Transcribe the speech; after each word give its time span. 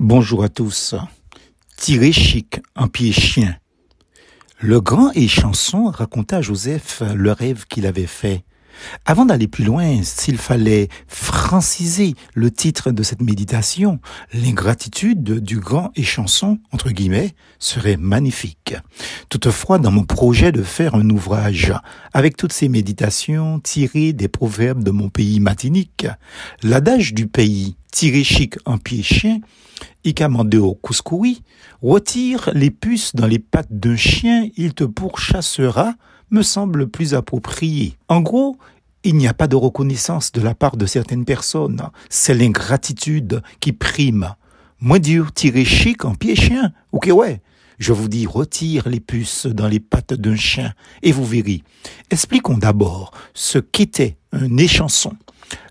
Bonjour 0.00 0.44
à 0.44 0.48
tous. 0.48 0.94
Tiré 1.76 2.12
chic 2.12 2.60
en 2.76 2.86
pied 2.86 3.10
chien. 3.10 3.56
Le 4.60 4.80
grand 4.80 5.10
échanson 5.10 5.86
raconta 5.86 6.36
à 6.36 6.40
Joseph 6.40 7.02
le 7.16 7.32
rêve 7.32 7.64
qu'il 7.66 7.84
avait 7.84 8.06
fait. 8.06 8.44
Avant 9.04 9.24
d'aller 9.24 9.48
plus 9.48 9.64
loin, 9.64 10.02
s'il 10.02 10.38
fallait 10.38 10.88
franciser 11.06 12.14
le 12.34 12.50
titre 12.50 12.90
de 12.90 13.02
cette 13.02 13.22
méditation, 13.22 14.00
l'ingratitude 14.32 15.40
du 15.40 15.58
grand 15.58 15.90
échanson, 15.96 16.58
entre 16.72 16.90
guillemets, 16.90 17.34
serait 17.58 17.96
magnifique. 17.96 18.74
Toutefois, 19.28 19.78
dans 19.78 19.90
mon 19.90 20.04
projet 20.04 20.52
de 20.52 20.62
faire 20.62 20.94
un 20.94 21.08
ouvrage 21.10 21.72
avec 22.12 22.36
toutes 22.36 22.52
ces 22.52 22.68
méditations 22.68 23.60
tirées 23.60 24.12
des 24.12 24.28
proverbes 24.28 24.84
de 24.84 24.90
mon 24.90 25.08
pays 25.08 25.40
matinique, 25.40 26.06
l'adage 26.62 27.14
du 27.14 27.26
pays 27.26 27.76
tiré 27.92 28.22
chic 28.22 28.56
en 28.64 28.78
pied 28.78 29.02
chien, 29.02 29.40
Ikamandeo 30.04 30.74
Kouskoui, 30.74 31.42
retire 31.82 32.50
les 32.54 32.70
puces 32.70 33.14
dans 33.14 33.26
les 33.26 33.38
pattes 33.38 33.70
d'un 33.70 33.96
chien, 33.96 34.48
il 34.56 34.74
te 34.74 34.84
pourchassera, 34.84 35.94
me 36.30 36.42
semble 36.42 36.88
plus 36.88 37.14
approprié. 37.14 37.96
En 38.08 38.20
gros, 38.20 38.58
il 39.04 39.16
n'y 39.16 39.28
a 39.28 39.34
pas 39.34 39.46
de 39.46 39.56
reconnaissance 39.56 40.32
de 40.32 40.40
la 40.40 40.54
part 40.54 40.76
de 40.76 40.86
certaines 40.86 41.24
personnes. 41.24 41.82
C'est 42.08 42.34
l'ingratitude 42.34 43.42
qui 43.60 43.72
prime. 43.72 44.34
Moins 44.80 44.98
dur, 44.98 45.32
tirer 45.32 45.64
chic 45.64 46.04
en 46.04 46.14
pied 46.14 46.36
chien. 46.36 46.72
Ok, 46.92 47.08
ouais. 47.12 47.40
Je 47.78 47.92
vous 47.92 48.08
dis, 48.08 48.26
retire 48.26 48.88
les 48.88 49.00
puces 49.00 49.46
dans 49.46 49.68
les 49.68 49.78
pattes 49.80 50.14
d'un 50.14 50.36
chien 50.36 50.72
et 51.02 51.12
vous 51.12 51.24
verrez. 51.24 51.62
Expliquons 52.10 52.58
d'abord 52.58 53.12
ce 53.34 53.58
qu'était 53.58 54.16
un 54.32 54.56
échanson. 54.56 55.12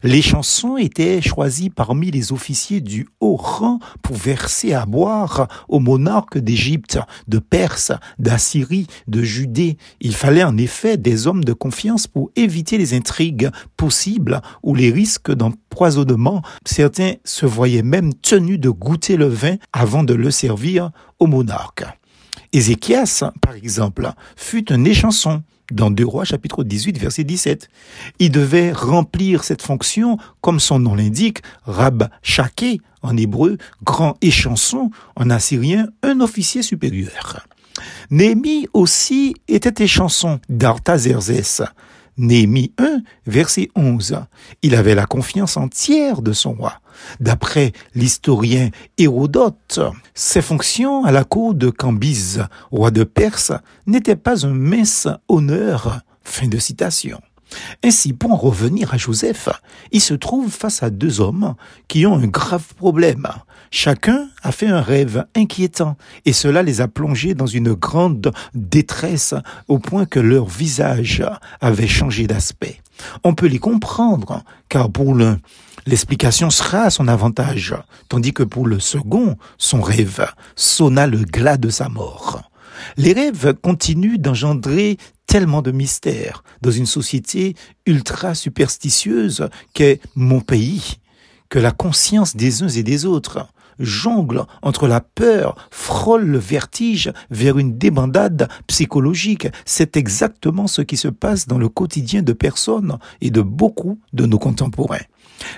Les 0.04 0.22
chansons 0.22 0.78
étaient 0.78 1.22
choisies 1.22 1.70
parmi 1.70 2.12
les 2.12 2.32
officiers 2.32 2.82
du 2.82 3.08
haut 3.20 3.36
rang 3.36 3.80
pour 4.02 4.16
verser 4.16 4.74
à 4.74 4.86
boire 4.86 5.48
aux 5.68 5.80
monarques 5.80 6.38
d'Égypte, 6.38 7.00
de 7.28 7.40
Perse, 7.40 7.92
d'Assyrie, 8.20 8.88
de 9.08 9.24
Judée. 9.24 9.78
Il 10.00 10.16
fallait 10.16 10.44
en 10.44 10.58
effet 10.58 10.98
des 10.98 11.28
hommes 11.28 11.44
de 11.44 11.54
confiance 11.54 12.08
pour 12.08 12.32
éviter 12.36 12.78
les 12.78 12.94
intrigues 12.94 13.50
possibles 13.76 14.42
ou 14.64 14.76
les 14.76 14.92
risques 14.92 15.32
d'empoisonnement. 15.32 16.42
Certains 16.66 17.14
se 17.24 17.46
voyaient 17.46 17.84
même 17.84 18.14
tenus 18.14 18.60
de 18.60 18.70
goûter 18.70 19.18
le 19.18 19.28
vin 19.28 19.56
avant 19.74 20.04
de 20.04 20.14
le 20.14 20.32
servir 20.32 20.92
aux 21.20 21.28
monarques. 21.28 21.86
Ézéchias, 22.54 23.24
par 23.42 23.56
exemple, 23.56 24.12
fut 24.36 24.72
un 24.72 24.86
échanson 24.86 25.44
dans 25.72 25.92
2 25.92 26.06
Rois 26.06 26.26
chapitre 26.26 26.64
18 26.64 26.98
verset 26.98 27.24
17. 27.24 27.70
Il 28.20 28.32
devait 28.32 28.72
remplir 28.72 29.44
cette 29.44 29.62
fonction 29.62 30.18
comme 30.42 30.60
son 30.60 30.80
nom 30.80 30.96
l'indique, 30.96 31.40
Rab 31.66 32.10
Shaké 32.22 32.80
en 33.02 33.16
hébreu, 33.16 33.58
grand 33.84 34.18
échanson, 34.22 34.92
en 35.16 35.30
assyrien, 35.30 35.88
un 36.04 36.20
officier 36.20 36.62
supérieur. 36.62 37.46
Néhémie 38.10 38.68
aussi 38.74 39.36
était 39.48 39.84
échanson 39.84 40.40
d'Artazerzès. 40.50 41.62
Néhémie 42.18 42.74
1, 42.78 43.02
verset 43.26 43.70
11. 43.76 44.22
Il 44.64 44.76
avait 44.76 44.96
la 44.96 45.06
confiance 45.06 45.58
entière 45.58 46.22
de 46.22 46.34
son 46.34 46.54
roi. 46.54 46.74
D'après 47.20 47.74
l'historien 47.94 48.70
Hérodote, 48.98 49.80
ses 50.16 50.42
fonctions 50.42 51.06
à 51.06 51.12
la 51.12 51.24
cour 51.24 51.54
de 51.54 51.70
Cambyse, 51.70 52.46
roi 52.72 52.92
de 52.92 53.04
Perse, 53.04 53.52
n'étaient 53.86 54.16
pas 54.16 54.46
un 54.46 54.54
mince 54.54 55.08
honneur. 55.28 56.02
Fin 56.24 56.48
de 56.48 56.58
citation. 56.58 57.22
Ainsi, 57.84 58.14
pour 58.14 58.32
en 58.32 58.36
revenir 58.36 58.94
à 58.94 58.98
Joseph, 58.98 59.50
il 59.92 60.02
se 60.02 60.14
trouve 60.14 60.52
face 60.52 60.84
à 60.84 60.90
deux 60.90 61.22
hommes 61.22 61.56
qui 61.88 62.06
ont 62.06 62.16
un 62.16 62.28
grave 62.28 62.74
problème. 62.76 63.28
Chacun 63.72 64.30
a 64.44 64.52
fait 64.52 64.68
un 64.68 64.82
rêve 64.82 65.26
inquiétant 65.36 65.98
et 66.26 66.34
cela 66.34 66.64
les 66.64 66.82
a 66.82 66.88
plongés 66.88 67.34
dans 67.34 67.46
une 67.46 67.74
grande 67.74 68.32
détresse 68.54 69.34
au 69.68 69.80
point 69.80 70.06
que 70.06 70.20
leur 70.20 70.46
visage 70.46 71.24
avait 71.62 71.88
changé 71.88 72.28
d'aspect. 72.28 72.82
On 73.24 73.34
peut 73.34 73.48
les 73.48 73.60
comprendre 73.60 74.44
car 74.70 74.90
pour 74.90 75.14
l'un, 75.14 75.40
l'explication 75.86 76.50
sera 76.50 76.84
à 76.84 76.90
son 76.90 77.08
avantage, 77.08 77.76
tandis 78.10 78.34
que 78.34 78.44
pour 78.44 78.68
le 78.68 78.80
second, 78.80 79.38
son 79.58 79.82
rêve 79.82 80.26
sonna 80.56 81.08
le 81.08 81.20
glas 81.20 81.58
de 81.58 81.70
sa 81.70 81.90
mort. 81.90 82.42
Les 82.98 83.14
rêves 83.14 83.54
continuent 83.62 84.20
d'engendrer 84.20 84.98
tellement 85.26 85.62
de 85.62 85.72
mystères 85.72 86.44
dans 86.62 86.72
une 86.72 86.86
société 86.86 87.56
ultra 87.86 88.34
superstitieuse 88.34 89.50
qu'est 89.74 90.00
mon 90.16 90.40
pays, 90.40 91.00
que 91.50 91.60
la 91.60 91.72
conscience 91.72 92.36
des 92.36 92.64
uns 92.64 92.70
et 92.70 92.84
des 92.84 93.06
autres 93.06 93.48
jongle 93.80 94.44
entre 94.62 94.88
la 94.88 95.02
peur, 95.02 95.56
frôle 95.72 96.26
le 96.26 96.40
vertige 96.40 97.12
vers 97.30 97.58
une 97.58 97.78
débandade 97.78 98.48
psychologique. 98.68 99.48
C'est 99.66 99.98
exactement 99.98 100.68
ce 100.68 100.82
qui 100.82 100.98
se 100.98 101.08
passe 101.08 101.48
dans 101.48 101.58
le 101.58 101.70
quotidien 101.70 102.22
de 102.22 102.34
personnes 102.34 102.98
et 103.22 103.30
de 103.30 103.42
beaucoup 103.42 104.00
de 104.14 104.26
nos 104.26 104.40
contemporains. 104.40 105.06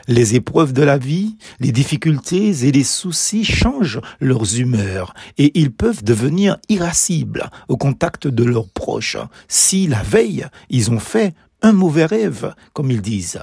Les 0.07 0.35
épreuves 0.35 0.74
de 0.74 0.84
la 0.84 0.97
vie, 0.97 1.38
les 1.59 1.72
difficultés 1.72 2.66
et 2.66 2.72
les 2.72 2.84
soucis 2.84 3.46
changent 3.46 4.02
leurs 4.19 4.57
humeurs 4.59 5.13
et 5.38 5.57
ils 5.59 5.72
peuvent 5.72 6.03
devenir 6.03 6.57
irascibles 6.68 7.50
au 7.69 7.78
contact 7.78 8.28
de 8.28 8.44
leurs 8.44 8.69
proches 8.69 9.18
si 9.47 9.88
la 9.88 10.01
veille 10.03 10.46
ils 10.69 10.91
ont 10.91 11.00
fait 11.00 11.34
un 11.62 11.74
mauvais 11.74 12.06
rêve, 12.06 12.53
comme 12.74 12.91
ils 12.91 13.01
disent. 13.01 13.40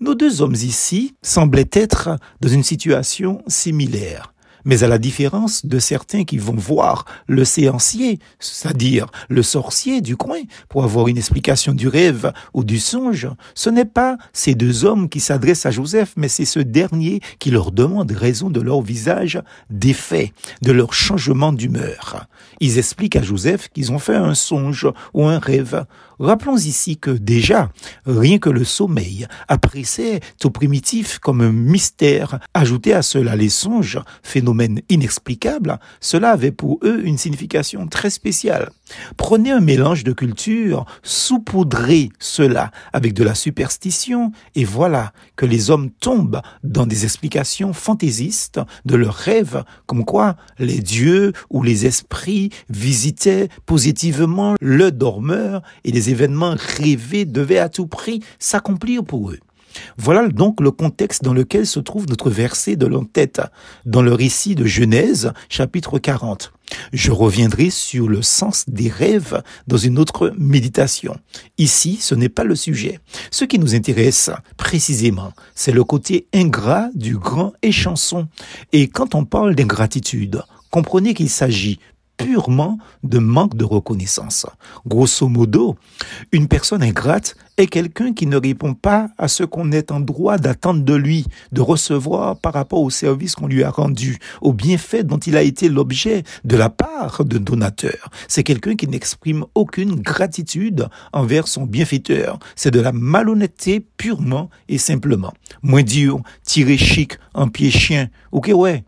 Nos 0.00 0.14
deux 0.14 0.42
hommes 0.42 0.54
ici 0.54 1.14
semblaient 1.22 1.70
être 1.72 2.10
dans 2.40 2.48
une 2.48 2.62
situation 2.62 3.42
similaire. 3.46 4.32
Mais 4.64 4.82
à 4.82 4.88
la 4.88 4.98
différence 4.98 5.64
de 5.66 5.78
certains 5.78 6.24
qui 6.24 6.38
vont 6.38 6.54
voir 6.54 7.04
le 7.26 7.44
séancier, 7.44 8.18
c'est-à-dire 8.38 9.06
le 9.28 9.42
sorcier 9.42 10.00
du 10.00 10.16
coin, 10.16 10.40
pour 10.68 10.84
avoir 10.84 11.08
une 11.08 11.18
explication 11.18 11.72
du 11.72 11.88
rêve 11.88 12.32
ou 12.54 12.64
du 12.64 12.78
songe, 12.78 13.28
ce 13.54 13.70
n'est 13.70 13.84
pas 13.84 14.16
ces 14.32 14.54
deux 14.54 14.84
hommes 14.84 15.08
qui 15.08 15.20
s'adressent 15.20 15.66
à 15.66 15.70
Joseph, 15.70 16.12
mais 16.16 16.28
c'est 16.28 16.44
ce 16.44 16.60
dernier 16.60 17.20
qui 17.38 17.50
leur 17.50 17.72
demande 17.72 18.10
raison 18.10 18.50
de 18.50 18.60
leur 18.60 18.82
visage 18.82 19.40
défait, 19.70 20.32
de 20.62 20.72
leur 20.72 20.92
changement 20.92 21.52
d'humeur. 21.52 22.26
Ils 22.60 22.78
expliquent 22.78 23.16
à 23.16 23.22
Joseph 23.22 23.68
qu'ils 23.68 23.92
ont 23.92 23.98
fait 23.98 24.16
un 24.16 24.34
songe 24.34 24.86
ou 25.14 25.26
un 25.26 25.38
rêve. 25.38 25.84
Rappelons 26.18 26.58
ici 26.58 26.98
que 26.98 27.10
déjà, 27.10 27.70
rien 28.04 28.38
que 28.38 28.50
le 28.50 28.64
sommeil 28.64 29.26
appréciait 29.48 30.20
au 30.44 30.50
primitif 30.50 31.18
comme 31.18 31.40
un 31.40 31.52
mystère. 31.52 32.38
Ajouté 32.52 32.92
à 32.92 33.00
cela 33.00 33.36
les 33.36 33.48
songes, 33.48 33.98
inexplicable, 34.88 35.78
cela 36.00 36.30
avait 36.30 36.52
pour 36.52 36.78
eux 36.82 37.00
une 37.04 37.18
signification 37.18 37.86
très 37.86 38.10
spéciale. 38.10 38.70
Prenez 39.16 39.50
un 39.50 39.60
mélange 39.60 40.04
de 40.04 40.12
cultures, 40.12 40.84
saupoudrez 41.02 42.10
cela 42.18 42.70
avec 42.92 43.14
de 43.14 43.24
la 43.24 43.34
superstition, 43.34 44.32
et 44.54 44.64
voilà 44.64 45.12
que 45.36 45.46
les 45.46 45.70
hommes 45.70 45.90
tombent 45.90 46.42
dans 46.64 46.86
des 46.86 47.04
explications 47.04 47.72
fantaisistes 47.72 48.60
de 48.84 48.96
leurs 48.96 49.14
rêves, 49.14 49.64
comme 49.86 50.04
quoi 50.04 50.36
les 50.58 50.80
dieux 50.80 51.32
ou 51.50 51.62
les 51.62 51.86
esprits 51.86 52.50
visitaient 52.68 53.48
positivement 53.66 54.54
le 54.60 54.90
dormeur 54.90 55.62
et 55.84 55.92
les 55.92 56.10
événements 56.10 56.56
rêvés 56.56 57.24
devaient 57.24 57.58
à 57.58 57.68
tout 57.68 57.86
prix 57.86 58.22
s'accomplir 58.38 59.04
pour 59.04 59.30
eux. 59.30 59.40
Voilà 59.96 60.28
donc 60.28 60.60
le 60.60 60.70
contexte 60.70 61.22
dans 61.22 61.32
lequel 61.32 61.66
se 61.66 61.80
trouve 61.80 62.06
notre 62.08 62.30
verset 62.30 62.76
de 62.76 62.86
l'entête, 62.86 63.40
dans 63.86 64.02
le 64.02 64.12
récit 64.12 64.54
de 64.54 64.64
Genèse, 64.64 65.32
chapitre 65.48 65.98
40. 65.98 66.52
Je 66.92 67.10
reviendrai 67.10 67.70
sur 67.70 68.08
le 68.08 68.22
sens 68.22 68.64
des 68.68 68.88
rêves 68.88 69.42
dans 69.66 69.76
une 69.76 69.98
autre 69.98 70.32
méditation. 70.38 71.16
Ici, 71.58 71.98
ce 72.00 72.14
n'est 72.14 72.28
pas 72.28 72.44
le 72.44 72.54
sujet. 72.54 73.00
Ce 73.30 73.44
qui 73.44 73.58
nous 73.58 73.74
intéresse 73.74 74.30
précisément, 74.56 75.32
c'est 75.54 75.72
le 75.72 75.84
côté 75.84 76.26
ingrat 76.32 76.88
du 76.94 77.16
grand 77.16 77.52
échanson. 77.62 78.28
Et 78.72 78.88
quand 78.88 79.14
on 79.14 79.24
parle 79.24 79.54
d'ingratitude, 79.54 80.42
comprenez 80.70 81.14
qu'il 81.14 81.30
s'agit 81.30 81.80
purement 82.24 82.78
de 83.02 83.18
manque 83.18 83.56
de 83.56 83.64
reconnaissance. 83.64 84.46
Grosso 84.86 85.28
modo, 85.28 85.76
une 86.32 86.48
personne 86.48 86.82
ingrate 86.82 87.34
est 87.56 87.66
quelqu'un 87.66 88.12
qui 88.12 88.26
ne 88.26 88.36
répond 88.36 88.74
pas 88.74 89.08
à 89.18 89.28
ce 89.28 89.42
qu'on 89.42 89.72
est 89.72 89.90
en 89.90 90.00
droit 90.00 90.38
d'attendre 90.38 90.82
de 90.82 90.94
lui, 90.94 91.26
de 91.52 91.60
recevoir 91.60 92.36
par 92.36 92.52
rapport 92.52 92.80
au 92.80 92.90
service 92.90 93.34
qu'on 93.34 93.46
lui 93.46 93.62
a 93.62 93.70
rendu, 93.70 94.18
au 94.40 94.52
bienfait 94.52 95.02
dont 95.02 95.18
il 95.18 95.36
a 95.36 95.42
été 95.42 95.68
l'objet 95.68 96.24
de 96.44 96.56
la 96.56 96.70
part 96.70 97.24
de 97.24 97.38
donateur. 97.38 98.10
C'est 98.28 98.44
quelqu'un 98.44 98.76
qui 98.76 98.86
n'exprime 98.86 99.44
aucune 99.54 99.96
gratitude 99.96 100.88
envers 101.12 101.48
son 101.48 101.64
bienfaiteur. 101.64 102.38
C'est 102.54 102.70
de 102.70 102.80
la 102.80 102.92
malhonnêteté 102.92 103.84
purement 103.96 104.50
et 104.68 104.78
simplement. 104.78 105.32
Moins 105.62 105.82
dur, 105.82 106.20
tiré 106.44 106.76
chic, 106.76 107.18
en 107.34 107.48
pied 107.48 107.70
chien. 107.70 108.08
Ok, 108.32 108.50
ouais. 108.54 108.84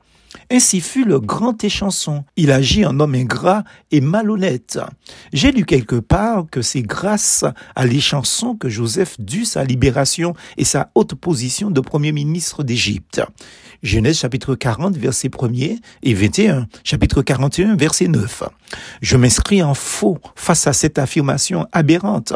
Ainsi 0.50 0.80
fut 0.80 1.04
le 1.04 1.20
grand 1.20 1.62
échanson. 1.64 2.24
Il 2.36 2.52
agit 2.52 2.84
en 2.84 3.00
homme 3.00 3.14
ingrat 3.14 3.64
et 3.90 4.00
malhonnête. 4.00 4.78
J'ai 5.32 5.52
lu 5.52 5.64
quelque 5.64 5.96
part 5.96 6.46
que 6.50 6.62
c'est 6.62 6.82
grâce 6.82 7.44
à 7.74 7.86
l'échanson 7.86 8.56
que 8.56 8.68
Joseph 8.68 9.20
dut 9.20 9.44
sa 9.44 9.64
libération 9.64 10.34
et 10.56 10.64
sa 10.64 10.90
haute 10.94 11.14
position 11.14 11.70
de 11.70 11.80
premier 11.80 12.12
ministre 12.12 12.62
d'Égypte. 12.62 13.22
Genèse 13.82 14.18
chapitre 14.18 14.54
40, 14.54 14.96
verset 14.96 15.26
1er 15.26 15.80
et 16.04 16.14
21, 16.14 16.68
chapitre 16.84 17.20
41, 17.20 17.74
verset 17.74 18.06
9. 18.06 18.44
Je 19.00 19.16
m'inscris 19.16 19.60
en 19.60 19.74
faux 19.74 20.18
face 20.36 20.68
à 20.68 20.72
cette 20.72 21.00
affirmation 21.00 21.66
aberrante. 21.72 22.32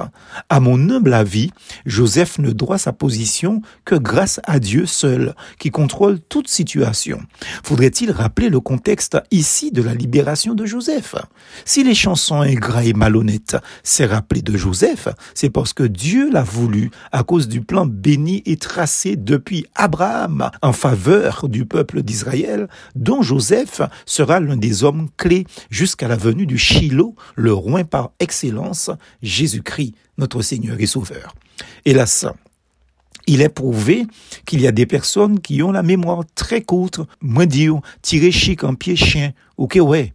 À 0.48 0.58
mon 0.58 0.90
humble 0.90 1.14
avis, 1.14 1.52
Joseph 1.86 2.38
ne 2.40 2.50
doit 2.50 2.78
sa 2.78 2.92
position 2.92 3.62
que 3.84 3.94
grâce 3.94 4.40
à 4.42 4.58
Dieu 4.58 4.86
seul, 4.86 5.36
qui 5.60 5.70
contrôle 5.70 6.18
toute 6.18 6.48
situation. 6.48 7.20
Faudrait-il 7.86 8.10
rappeler 8.10 8.48
le 8.48 8.58
contexte 8.58 9.16
ici 9.30 9.70
de 9.70 9.80
la 9.80 9.94
libération 9.94 10.54
de 10.54 10.66
Joseph? 10.66 11.14
Si 11.64 11.84
les 11.84 11.94
chansons 11.94 12.40
ingrats 12.40 12.82
et 12.82 12.94
malhonnêtes 12.94 13.56
s'est 13.84 14.06
rappelé 14.06 14.42
de 14.42 14.56
Joseph, 14.56 15.06
c'est 15.34 15.50
parce 15.50 15.72
que 15.72 15.84
Dieu 15.84 16.28
l'a 16.32 16.42
voulu 16.42 16.90
à 17.12 17.22
cause 17.22 17.46
du 17.46 17.60
plan 17.60 17.86
béni 17.86 18.42
et 18.44 18.56
tracé 18.56 19.14
depuis 19.14 19.66
Abraham 19.76 20.50
en 20.62 20.72
faveur 20.72 21.48
du 21.48 21.64
peuple 21.64 22.02
d'Israël, 22.02 22.66
dont 22.96 23.22
Joseph 23.22 23.80
sera 24.04 24.40
l'un 24.40 24.56
des 24.56 24.82
hommes 24.82 25.08
clés 25.16 25.46
jusqu'à 25.70 26.08
la 26.08 26.16
venue 26.16 26.46
du 26.46 26.58
Shiloh, 26.58 27.14
le 27.36 27.52
roi 27.52 27.84
par 27.84 28.10
excellence, 28.18 28.90
Jésus-Christ, 29.22 29.94
notre 30.18 30.42
Seigneur 30.42 30.80
et 30.80 30.86
Sauveur. 30.86 31.36
Hélas, 31.84 32.26
il 33.26 33.42
est 33.42 33.48
prouvé 33.48 34.06
qu'il 34.44 34.60
y 34.60 34.66
a 34.66 34.72
des 34.72 34.86
personnes 34.86 35.40
qui 35.40 35.62
ont 35.62 35.72
la 35.72 35.82
mémoire 35.82 36.22
très 36.34 36.62
courte, 36.62 37.00
moins 37.20 37.46
dire, 37.46 37.80
tirer 38.02 38.30
chic 38.30 38.64
en 38.64 38.74
pied 38.74 38.96
chien, 38.96 39.32
ok 39.56 39.78
ouais. 39.80 40.12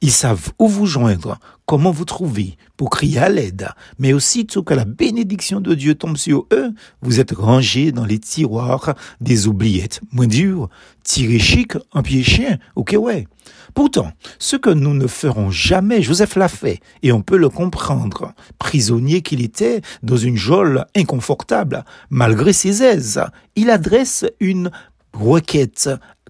Ils 0.00 0.12
savent 0.12 0.50
où 0.58 0.68
vous 0.68 0.86
joindre, 0.86 1.38
comment 1.66 1.90
vous 1.90 2.04
trouver 2.04 2.56
pour 2.76 2.90
crier 2.90 3.18
à 3.18 3.28
l'aide, 3.28 3.68
mais 3.98 4.12
aussitôt 4.12 4.62
que 4.62 4.74
la 4.74 4.84
bénédiction 4.84 5.60
de 5.60 5.74
Dieu 5.74 5.94
tombe 5.94 6.16
sur 6.16 6.46
eux, 6.52 6.72
vous 7.02 7.20
êtes 7.20 7.32
rangés 7.32 7.92
dans 7.92 8.04
les 8.04 8.18
tiroirs 8.18 8.94
des 9.20 9.46
oubliettes. 9.46 10.00
Moins 10.12 10.26
dur, 10.26 10.68
tirer 11.04 11.38
chic 11.38 11.74
en 11.92 12.02
pied 12.02 12.22
chien, 12.22 12.58
ok 12.74 12.96
ouais. 12.98 13.28
Pourtant, 13.74 14.10
ce 14.38 14.56
que 14.56 14.70
nous 14.70 14.94
ne 14.94 15.06
ferons 15.06 15.50
jamais, 15.50 16.02
Joseph 16.02 16.36
l'a 16.36 16.48
fait, 16.48 16.80
et 17.02 17.12
on 17.12 17.22
peut 17.22 17.36
le 17.36 17.48
comprendre. 17.48 18.32
Prisonnier 18.58 19.22
qu'il 19.22 19.40
était 19.42 19.80
dans 20.02 20.16
une 20.16 20.36
geôle 20.36 20.86
inconfortable, 20.96 21.84
malgré 22.10 22.52
ses 22.52 22.82
aises, 22.82 23.22
il 23.54 23.70
adresse 23.70 24.24
une 24.40 24.70
requête 25.12 25.88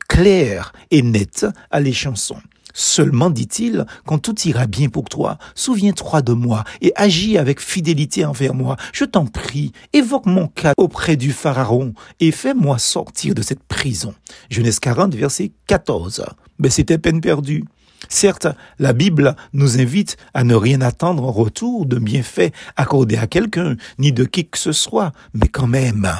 claire 0.08 0.72
et 0.90 1.02
nette 1.02 1.46
à 1.70 1.80
les 1.80 1.92
chansons. 1.92 2.42
Seulement, 2.74 3.30
dit-il, 3.30 3.86
quand 4.06 4.18
tout 4.18 4.38
ira 4.42 4.66
bien 4.66 4.88
pour 4.88 5.04
toi, 5.08 5.38
souviens-toi 5.54 6.22
de 6.22 6.32
moi 6.32 6.64
et 6.80 6.92
agis 6.96 7.38
avec 7.38 7.60
fidélité 7.60 8.24
envers 8.24 8.54
moi. 8.54 8.76
Je 8.92 9.04
t'en 9.04 9.26
prie, 9.26 9.72
évoque 9.92 10.26
mon 10.26 10.48
cas 10.48 10.72
auprès 10.76 11.16
du 11.16 11.32
Pharaon 11.32 11.94
et 12.20 12.32
fais-moi 12.32 12.78
sortir 12.78 13.34
de 13.34 13.42
cette 13.42 13.62
prison. 13.64 14.14
Genèse 14.50 14.80
40, 14.80 15.14
verset 15.14 15.52
14. 15.66 16.24
Mais 16.58 16.70
c'était 16.70 16.98
peine 16.98 17.20
perdue. 17.20 17.64
Certes, 18.08 18.46
la 18.78 18.92
Bible 18.92 19.36
nous 19.52 19.78
invite 19.78 20.16
à 20.34 20.42
ne 20.42 20.54
rien 20.54 20.80
attendre 20.80 21.24
en 21.24 21.32
retour 21.32 21.86
de 21.86 21.98
bienfaits 21.98 22.52
accordés 22.76 23.18
à 23.18 23.26
quelqu'un, 23.26 23.76
ni 23.98 24.12
de 24.12 24.24
qui 24.24 24.46
que 24.48 24.58
ce 24.58 24.72
soit, 24.72 25.12
mais 25.34 25.48
quand 25.48 25.66
même, 25.66 26.10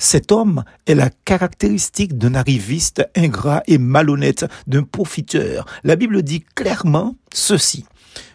cet 0.00 0.32
homme 0.32 0.64
est 0.86 0.94
la 0.94 1.10
caractéristique 1.10 2.16
d'un 2.16 2.34
arriviste 2.34 3.06
ingrat 3.14 3.62
et 3.66 3.76
malhonnête, 3.76 4.46
d'un 4.66 4.82
profiteur. 4.82 5.66
La 5.84 5.94
Bible 5.94 6.22
dit 6.22 6.42
clairement 6.54 7.16
ceci. 7.34 7.84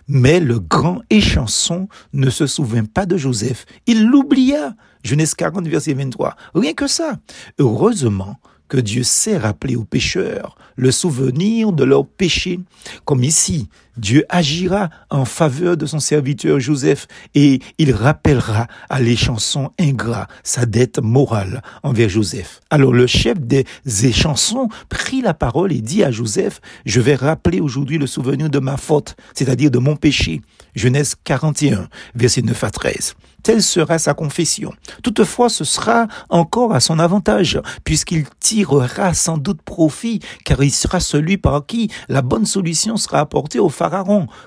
Mais 0.07 0.39
le 0.39 0.59
grand 0.59 1.01
échanson 1.09 1.89
ne 2.13 2.29
se 2.29 2.45
souvint 2.45 2.85
pas 2.85 3.07
de 3.07 3.17
Joseph. 3.17 3.65
Il 3.88 4.06
l'oublia. 4.06 4.75
Genèse 5.03 5.33
40, 5.33 5.67
verset 5.67 5.95
23. 5.95 6.35
Rien 6.53 6.73
que 6.73 6.85
ça. 6.85 7.17
Heureusement, 7.57 8.38
que 8.67 8.77
Dieu 8.77 9.01
sait 9.01 9.38
rappeler 9.38 9.75
aux 9.75 9.85
pécheurs 9.85 10.56
le 10.75 10.91
souvenir 10.91 11.71
de 11.71 11.83
leurs 11.83 12.07
péchés. 12.07 12.59
Comme 13.06 13.23
ici, 13.23 13.69
Dieu 13.97 14.25
agira 14.30 14.89
en 15.09 15.25
faveur 15.25 15.77
de 15.77 15.86
son 15.86 16.00
serviteur 16.00 16.59
Joseph 16.59 17.07
et 17.33 17.59
il 17.77 17.94
rappellera 17.94 18.68
à 18.89 19.00
les 19.00 19.15
chansons 19.15 19.71
ingrats 19.80 20.27
sa 20.44 20.65
dette 20.65 21.00
morale 21.00 21.62
envers 21.83 22.09
Joseph. 22.09 22.62
Alors 22.69 22.94
le 22.94 23.07
chef 23.07 23.39
des 23.39 23.65
échansons 24.03 24.69
prit 24.89 25.21
la 25.21 25.33
parole 25.33 25.71
et 25.71 25.81
dit 25.81 26.03
à 26.03 26.12
Joseph, 26.12 26.59
je 26.86 27.00
vais 27.00 27.15
rappeler 27.15 27.62
aujourd'hui 27.62 27.97
le 27.97 28.07
souvenir 28.07 28.50
de 28.50 28.59
ma 28.59 28.77
faute, 28.77 29.15
c'est-à-dire 29.33 29.71
de 29.71 29.80
mon 29.80 29.95
péché. 29.95 30.41
Genèse 30.75 31.15
41, 31.24 31.88
verset 32.15 32.41
9 32.41 32.63
à 32.63 32.71
13. 32.71 33.15
Telle 33.45 33.62
sera 33.62 34.00
sa 34.00 34.15
confession. 34.15 34.74
Toutefois, 35.03 35.50
ce 35.50 35.63
sera 35.63 36.07
encore 36.30 36.74
à 36.74 36.80
son 36.80 36.98
avantage, 36.98 37.62
puisqu'il 37.83 38.25
tirera 38.39 39.13
sans 39.13 39.38
doute 39.38 39.62
profit, 39.62 40.19
car 40.44 40.63
il 40.63 40.71
sera 40.71 41.00
celui 41.00 41.38
par 41.38 41.63
qui 41.68 41.91
la 42.09 42.24
bonne 42.24 42.48
solution 42.48 42.98
sera 42.98 43.19
apportée 43.19 43.59
au 43.59 43.69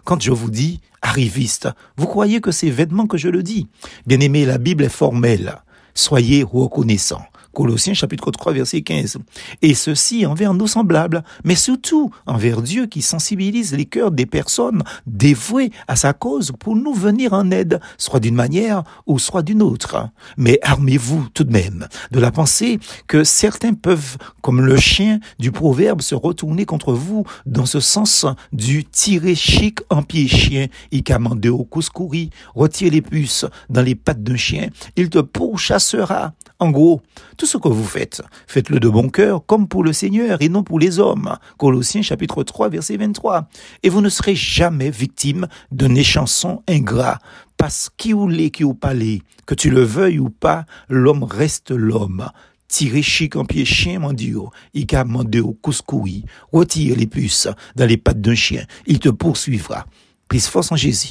Quand 0.04 0.22
je 0.22 0.32
vous 0.32 0.50
dis 0.50 0.80
arriviste, 1.02 1.68
vous 1.96 2.06
croyez 2.06 2.40
que 2.40 2.50
c'est 2.50 2.70
vêtement 2.70 3.06
que 3.06 3.18
je 3.18 3.28
le 3.28 3.42
dis 3.42 3.68
Bien 4.06 4.20
aimé, 4.20 4.44
la 4.44 4.58
Bible 4.58 4.84
est 4.84 4.88
formelle. 4.88 5.58
Soyez 5.94 6.42
reconnaissants. 6.42 7.26
Colossiens 7.58 7.92
chapitre 7.92 8.30
3 8.30 8.52
verset 8.52 8.82
15. 8.82 9.18
Et 9.62 9.74
ceci 9.74 10.24
envers 10.26 10.54
nos 10.54 10.68
semblables, 10.68 11.24
mais 11.42 11.56
surtout 11.56 12.12
envers 12.24 12.62
Dieu 12.62 12.86
qui 12.86 13.02
sensibilise 13.02 13.74
les 13.74 13.84
cœurs 13.84 14.12
des 14.12 14.26
personnes 14.26 14.84
dévouées 15.08 15.72
à 15.88 15.96
sa 15.96 16.12
cause 16.12 16.52
pour 16.60 16.76
nous 16.76 16.94
venir 16.94 17.32
en 17.32 17.50
aide, 17.50 17.80
soit 17.96 18.20
d'une 18.20 18.36
manière 18.36 18.84
ou 19.08 19.18
soit 19.18 19.42
d'une 19.42 19.60
autre. 19.60 20.08
Mais 20.36 20.60
armez-vous 20.62 21.30
tout 21.34 21.42
de 21.42 21.50
même 21.50 21.88
de 22.12 22.20
la 22.20 22.30
pensée 22.30 22.78
que 23.08 23.24
certains 23.24 23.74
peuvent, 23.74 24.18
comme 24.40 24.60
le 24.60 24.76
chien 24.76 25.18
du 25.40 25.50
proverbe, 25.50 26.00
se 26.00 26.14
retourner 26.14 26.64
contre 26.64 26.92
vous 26.92 27.24
dans 27.44 27.66
ce 27.66 27.80
sens 27.80 28.24
du 28.52 28.84
tirer 28.84 29.34
chic 29.34 29.80
en 29.90 30.04
pied 30.04 30.28
chien, 30.28 30.68
et 30.92 31.02
qu'amender 31.02 31.48
au 31.48 31.64
couscouri, 31.64 32.30
retire 32.54 32.92
les 32.92 33.02
puces 33.02 33.46
dans 33.68 33.82
les 33.82 33.96
pattes 33.96 34.22
d'un 34.22 34.36
chien, 34.36 34.68
il 34.94 35.10
te 35.10 35.18
pourchassera. 35.18 36.34
En 36.60 36.70
gros, 36.70 37.00
tout 37.36 37.46
ce 37.46 37.56
que 37.56 37.68
vous 37.68 37.84
faites, 37.84 38.20
faites-le 38.48 38.80
de 38.80 38.88
bon 38.88 39.10
cœur, 39.10 39.46
comme 39.46 39.68
pour 39.68 39.84
le 39.84 39.92
Seigneur 39.92 40.42
et 40.42 40.48
non 40.48 40.64
pour 40.64 40.80
les 40.80 40.98
hommes. 40.98 41.36
Colossiens 41.56 42.02
chapitre 42.02 42.42
3, 42.42 42.68
verset 42.68 42.96
23. 42.96 43.48
Et 43.84 43.88
vous 43.88 44.00
ne 44.00 44.08
serez 44.08 44.34
jamais 44.34 44.90
victime 44.90 45.46
d'un 45.70 45.94
échanson 45.94 46.64
ingrat. 46.68 47.20
Parce 47.56 47.90
qu'il 47.96 48.14
ou 48.14 48.26
les 48.26 48.50
qui 48.50 48.64
ou 48.64 48.74
palais, 48.74 49.22
que 49.46 49.54
tu 49.54 49.70
le 49.70 49.82
veuilles 49.82 50.18
ou 50.18 50.30
pas, 50.30 50.66
l'homme 50.88 51.22
reste 51.22 51.70
l'homme. 51.70 52.28
Tirez 52.66 53.02
chic 53.02 53.36
en 53.36 53.44
pied 53.44 53.64
chien, 53.64 54.00
mon 54.00 54.12
Dieu, 54.12 54.40
il 54.74 54.94
a 54.96 55.04
mandé 55.04 55.40
au 55.40 55.52
couscoui, 55.52 56.24
retire 56.52 56.96
les 56.96 57.06
puces 57.06 57.48
dans 57.76 57.86
les 57.86 57.96
pattes 57.96 58.20
d'un 58.20 58.34
chien, 58.34 58.64
il 58.86 58.98
te 58.98 59.08
poursuivra. 59.08 59.86
Plus 60.28 60.46
force 60.46 60.70
en 60.72 60.76
Jésus. 60.76 61.06